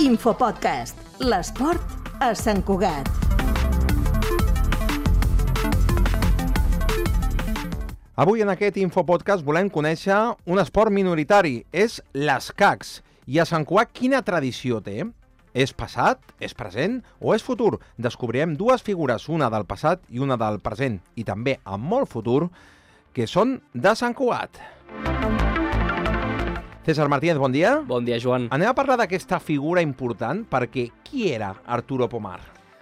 [0.00, 3.04] Infopodcast, l'esport a Sant Cugat.
[8.16, 10.16] Avui en aquest Infopodcast volem conèixer
[10.48, 13.02] un esport minoritari, és l'escacs.
[13.28, 15.04] I a Sant Cugat quina tradició té?
[15.52, 17.74] És passat, és present o és futur?
[18.00, 22.46] Descobrirem dues figures, una del passat i una del present, i també amb molt futur,
[23.12, 24.64] que són de Sant Cugat.
[26.80, 27.82] César Martínez, bon dia.
[27.84, 28.46] Bon dia, Joan.
[28.48, 32.38] Anem a parlar d'aquesta figura important perquè qui era Arturo Pomar?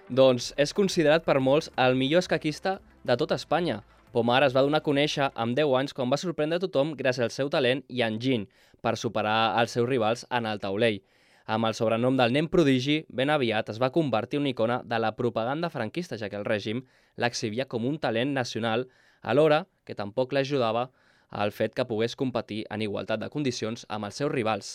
[0.06, 3.80] Doncs és considerat per molts el millor escaquista de tota Espanya.
[4.14, 7.34] Pomar es va donar a conèixer amb 10 anys quan va sorprendre tothom gràcies al
[7.34, 8.46] seu talent i enginy
[8.80, 11.02] per superar els seus rivals en el taulell.
[11.50, 15.02] Amb el sobrenom del nen prodigi, ben aviat es va convertir en una icona de
[15.02, 16.84] la propaganda franquista, ja que el règim
[17.16, 18.86] l'exhibia com un talent nacional,
[19.22, 20.86] alhora que tampoc l'ajudava
[21.28, 24.70] al fet que pogués competir en igualtat de condicions amb els seus rivals.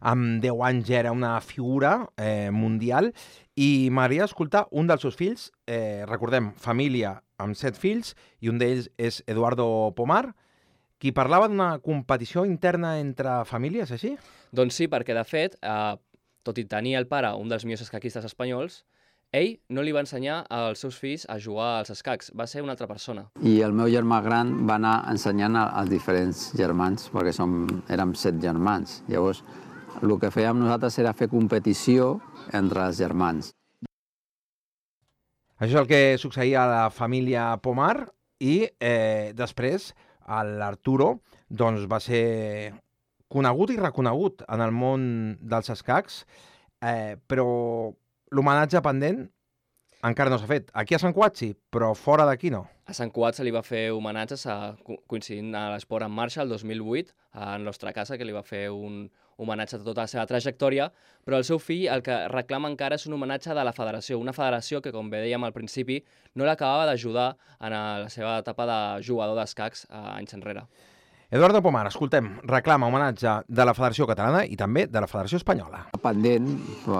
[0.00, 3.10] Amb 10 anys ja era una figura eh, mundial
[3.54, 8.60] i m'agradaria escoltar un dels seus fills, eh, recordem, família amb set fills, i un
[8.60, 10.30] d'ells és Eduardo Pomar,
[11.00, 14.14] qui parlava d'una competició interna entre famílies, així?
[14.52, 15.96] Doncs sí, perquè de fet, eh,
[16.44, 18.82] tot i tenir el pare un dels millors escaquistes espanyols,
[19.32, 22.74] ell no li va ensenyar als seus fills a jugar als escacs, va ser una
[22.74, 23.28] altra persona.
[23.42, 28.40] I el meu germà gran va anar ensenyant als diferents germans, perquè som, érem set
[28.42, 29.00] germans.
[29.08, 29.44] Llavors,
[30.02, 32.16] el que fèiem nosaltres era fer competició
[32.56, 33.52] entre els germans.
[35.60, 38.06] Això és el que succeïa a la família Pomar
[38.40, 39.90] i eh, després
[40.26, 41.18] l'Arturo
[41.50, 42.72] doncs, va ser
[43.30, 45.02] conegut i reconegut en el món
[45.42, 46.24] dels escacs,
[46.80, 47.46] eh, però
[48.30, 49.26] l'homenatge pendent
[50.02, 50.70] encara no s'ha fet.
[50.72, 52.62] Aquí a Sant Cugat sí, però fora d'aquí no.
[52.88, 54.54] A Sant Cugat se li va fer homenatges a,
[54.86, 58.70] co- coincidint a l'Esport en Marxa el 2008, a Nostra Casa, que li va fer
[58.72, 59.02] un
[59.40, 60.86] homenatge a tota la seva trajectòria,
[61.24, 64.32] però el seu fill el que reclama encara és un homenatge de la federació, una
[64.36, 66.00] federació que, com bé dèiem al principi,
[66.34, 70.64] no l'acabava d'ajudar en la seva etapa de jugador d'escacs eh, anys enrere.
[71.32, 75.84] Eduardo Pomar, escoltem, reclama homenatge de la Federació Catalana i també de la Federació Espanyola.
[76.02, 76.48] Pendent,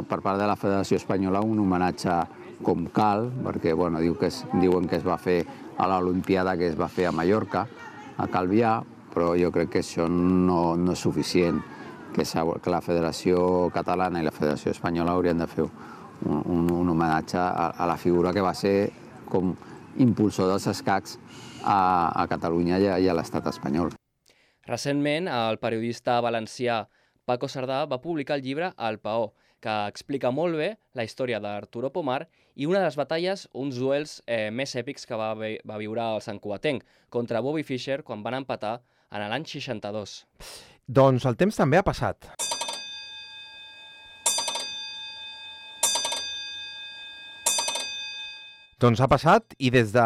[0.06, 2.14] per part de la Federació Espanyola, un homenatge
[2.62, 5.40] com cal, perquè bueno, diu que es, diuen que es va fer
[5.74, 7.64] a l'Olimpiada que es va fer a Mallorca,
[8.22, 8.76] a Calvià,
[9.10, 11.58] però jo crec que això no, no és suficient,
[12.14, 13.42] que, que la Federació
[13.74, 15.72] Catalana i la Federació Espanyola haurien de fer un,
[16.38, 18.92] un, un homenatge a, a la figura que va ser
[19.26, 19.56] com
[19.98, 21.18] impulsor dels escacs
[21.64, 23.90] a, a Catalunya i a, i a l'estat espanyol.
[24.70, 26.84] Recentment, el periodista valencià
[27.26, 31.90] Paco Sardà va publicar el llibre El Paó, que explica molt bé la història d'Arturo
[31.92, 32.20] Pomar
[32.54, 36.06] i una de les batalles, uns duels eh, més èpics que va, ve- va viure
[36.14, 38.76] el Sant Cugatenc contra Bobby Fischer quan van empatar
[39.10, 40.20] en l'any 62.
[40.86, 42.30] Doncs el temps també ha passat.
[48.80, 50.02] Doncs ha passat i des de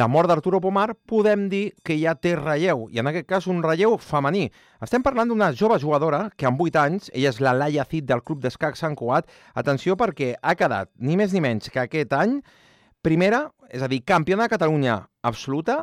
[0.00, 3.58] la mort d'Arturo Pomar podem dir que ja té relleu, i en aquest cas un
[3.60, 4.46] relleu femení.
[4.80, 8.22] Estem parlant d'una jove jugadora que amb 8 anys, ella és la Laia Cid del
[8.24, 12.38] Club d'Escac Sant Cugat, atenció perquè ha quedat ni més ni menys que aquest any
[13.04, 15.82] primera, és a dir, campiona de Catalunya absoluta,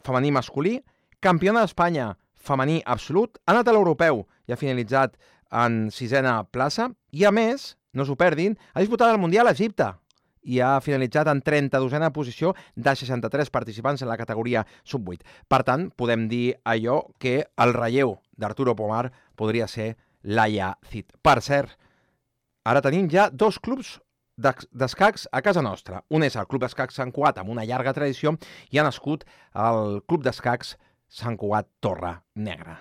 [0.00, 0.78] femení masculí,
[1.20, 5.20] campiona d'Espanya femení absolut, ha anat a l'europeu i ha finalitzat
[5.52, 9.92] en sisena plaça i, a més, no s'ho perdin, ha disputat el Mundial a Egipte
[10.42, 15.22] i ha finalitzat en 32a posició de 63 participants en la categoria sub-8.
[15.48, 21.12] Per tant, podem dir allò que el relleu d'Arturo Pomar podria ser Laia Cid.
[21.22, 21.76] Per cert,
[22.64, 23.98] ara tenim ja dos clubs
[24.36, 26.02] d'escacs a casa nostra.
[26.10, 28.36] Un és el Club d'Escacs Sant Cugat, amb una llarga tradició,
[28.70, 30.76] i ha nascut el Club d'Escacs
[31.12, 32.78] Sant Cugat Torre Negra.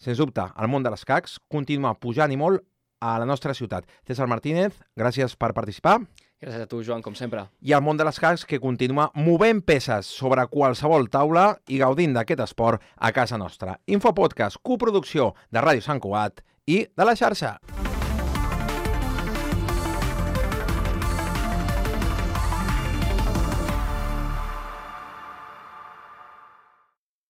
[0.00, 2.62] Sens dubte, el món de l'escacs continua pujant i molt
[3.00, 3.86] a la nostra ciutat.
[4.08, 5.98] César Martínez, gràcies per participar.
[6.40, 7.42] Gràcies a tu, Joan, com sempre.
[7.60, 12.40] I el món de l'escacs que continua movent peces sobre qualsevol taula i gaudint d'aquest
[12.46, 13.76] esport a casa nostra.
[13.84, 17.58] Infopodcast, coproducció de Ràdio Sant Cugat i de la xarxa.